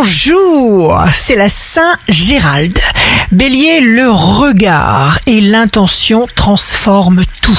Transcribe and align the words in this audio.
Bonjour, 0.00 1.02
c'est 1.10 1.34
la 1.34 1.48
Saint 1.48 1.96
Gérald. 2.08 2.78
Bélier, 3.32 3.80
le 3.80 4.08
regard 4.08 5.18
et 5.26 5.40
l'intention 5.40 6.28
transforment 6.36 7.24
tout. 7.42 7.58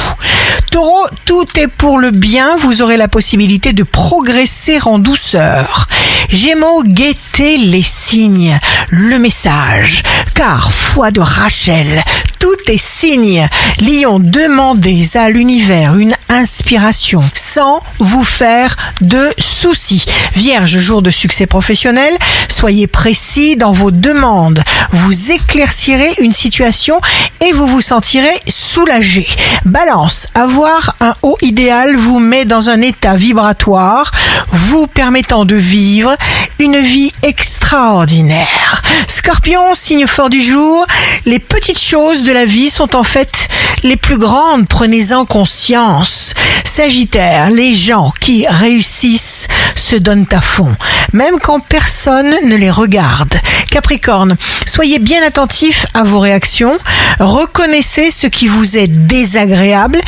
Taureau, 0.71 1.05
tout 1.25 1.46
est 1.57 1.67
pour 1.67 1.99
le 1.99 2.12
bien, 2.12 2.55
vous 2.55 2.81
aurez 2.81 2.96
la 2.96 3.10
possibilité 3.10 3.73
de 3.73 3.83
progresser 3.83 4.79
en 4.86 4.99
douceur. 4.99 5.89
Gémeaux, 6.29 6.81
guettez 6.83 7.57
les 7.57 7.82
signes, 7.82 8.58
le 8.90 9.20
message, 9.20 10.02
car 10.34 10.71
foi 10.71 11.12
de 11.12 11.20
Rachel, 11.20 12.02
tout 12.40 12.71
est 12.71 12.78
signe. 12.78 13.48
Lion, 13.82 14.20
demandez 14.20 15.18
à 15.18 15.30
l'univers 15.30 15.96
une 15.98 16.14
inspiration 16.30 17.21
sans 17.34 17.82
vous 18.00 18.24
faire 18.24 18.76
de 19.02 19.30
soucis. 19.38 20.06
Vierge, 20.36 20.80
jour 20.80 21.02
de 21.02 21.10
succès 21.10 21.46
professionnel, 21.46 22.18
soyez 22.48 22.88
précis 22.88 23.56
dans 23.56 23.74
vos 23.74 23.92
demandes. 23.92 24.61
Vous 24.92 25.32
éclaircirez 25.32 26.14
une 26.20 26.32
situation 26.32 27.00
et 27.42 27.52
vous 27.52 27.66
vous 27.66 27.82
sentirez 27.82 28.42
soulagé. 28.47 29.28
Balance, 29.66 30.28
avoir 30.36 30.96
un 31.02 31.14
haut 31.21 31.38
idéal 31.42 31.96
vous 31.96 32.19
met 32.19 32.45
dans 32.45 32.69
un 32.69 32.81
état 32.81 33.16
vibratoire, 33.16 34.11
vous 34.52 34.88
permettant 34.88 35.45
de 35.45 35.56
vivre 35.56 36.16
une 36.59 36.78
vie 36.78 37.12
extraordinaire. 37.23 38.81
Scorpion, 39.08 39.73
signe 39.73 40.08
fort 40.08 40.30
du 40.30 40.42
jour, 40.42 40.86
les 41.25 41.39
petites 41.39 41.80
choses 41.80 42.23
de 42.23 42.31
la 42.31 42.45
vie 42.45 42.70
sont 42.70 42.95
en 42.95 43.03
fait 43.03 43.48
les 43.84 43.98
plus 43.98 44.17
grandes, 44.17 44.67
prenez-en 44.67 45.25
conscience. 45.25 46.34
Sagittaire, 46.69 47.50
les 47.50 47.73
gens 47.73 48.14
qui 48.22 48.45
réussissent 48.47 49.47
se 49.75 49.95
donnent 49.95 50.27
à 50.31 50.39
fond, 50.39 50.73
même 51.14 51.39
quand 51.39 51.59
personne 51.59 52.30
ne 52.45 52.55
les 52.55 52.69
regarde. 52.69 53.33
Capricorne, 53.72 54.38
soyez 54.67 55.00
bien 55.00 55.22
attentif 55.23 55.88
à 55.95 56.03
vos 56.03 56.19
réactions, 56.19 56.77
reconnaissez 57.19 58.11
ce 58.11 58.27
qui 58.27 58.47
vous 58.47 58.77
est 58.77 58.88
désagréable 58.88 59.99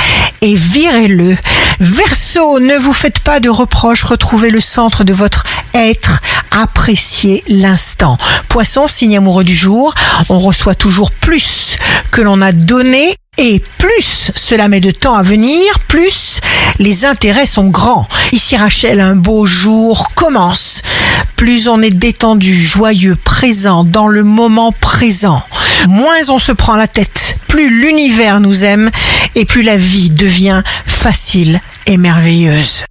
et 0.41 0.53
virez-le. 0.53 1.35
Verseau, 1.79 2.59
ne 2.59 2.77
vous 2.77 2.93
faites 2.93 3.19
pas 3.19 3.39
de 3.39 3.49
reproches, 3.49 4.03
retrouvez 4.03 4.51
le 4.51 4.61
centre 4.61 5.03
de 5.03 5.13
votre 5.13 5.43
être, 5.73 6.21
appréciez 6.51 7.43
l'instant. 7.47 8.17
Poisson, 8.49 8.87
signe 8.87 9.17
amoureux 9.17 9.43
du 9.43 9.55
jour, 9.55 9.95
on 10.29 10.37
reçoit 10.37 10.75
toujours 10.75 11.09
plus 11.09 11.75
que 12.11 12.21
l'on 12.21 12.39
a 12.39 12.51
donné 12.51 13.15
et 13.37 13.63
plus 13.79 14.31
cela 14.35 14.67
met 14.67 14.81
de 14.81 14.91
temps 14.91 15.15
à 15.15 15.23
venir, 15.23 15.63
plus 15.87 16.30
les 16.81 17.05
intérêts 17.05 17.45
sont 17.45 17.67
grands. 17.67 18.07
Ici 18.31 18.57
Rachel, 18.57 18.99
un 18.99 19.15
beau 19.15 19.45
jour 19.45 20.09
commence. 20.15 20.81
Plus 21.35 21.67
on 21.67 21.81
est 21.81 21.91
détendu, 21.91 22.53
joyeux, 22.53 23.15
présent, 23.15 23.83
dans 23.83 24.07
le 24.07 24.23
moment 24.23 24.71
présent, 24.71 25.43
moins 25.87 26.29
on 26.29 26.39
se 26.39 26.51
prend 26.51 26.75
la 26.75 26.87
tête, 26.87 27.37
plus 27.47 27.69
l'univers 27.69 28.39
nous 28.39 28.63
aime 28.63 28.89
et 29.35 29.45
plus 29.45 29.61
la 29.61 29.77
vie 29.77 30.09
devient 30.09 30.63
facile 30.85 31.61
et 31.85 31.97
merveilleuse. 31.97 32.85